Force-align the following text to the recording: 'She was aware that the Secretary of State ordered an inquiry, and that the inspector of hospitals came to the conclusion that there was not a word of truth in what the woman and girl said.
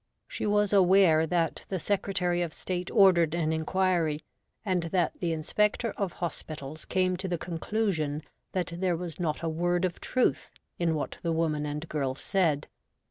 'She 0.35 0.47
was 0.47 0.73
aware 0.73 1.27
that 1.27 1.63
the 1.69 1.77
Secretary 1.79 2.41
of 2.41 2.55
State 2.55 2.89
ordered 2.89 3.35
an 3.35 3.53
inquiry, 3.53 4.23
and 4.65 4.81
that 4.85 5.19
the 5.19 5.31
inspector 5.31 5.91
of 5.95 6.13
hospitals 6.13 6.85
came 6.85 7.15
to 7.17 7.27
the 7.27 7.37
conclusion 7.37 8.23
that 8.53 8.73
there 8.77 8.97
was 8.97 9.19
not 9.19 9.43
a 9.43 9.47
word 9.47 9.85
of 9.85 9.99
truth 9.99 10.49
in 10.79 10.95
what 10.95 11.19
the 11.21 11.31
woman 11.31 11.67
and 11.67 11.87
girl 11.87 12.15
said. 12.15 12.67